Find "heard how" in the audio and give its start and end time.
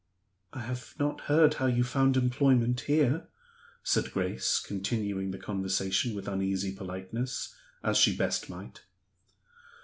1.29-1.67